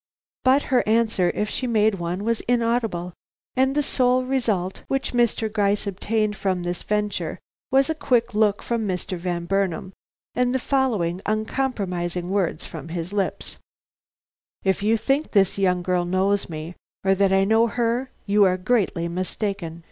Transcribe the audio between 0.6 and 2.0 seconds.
her answer, if she made